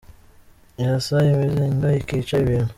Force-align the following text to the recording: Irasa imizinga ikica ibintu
Irasa 0.81 1.15
imizinga 1.31 1.87
ikica 2.01 2.35
ibintu 2.43 2.69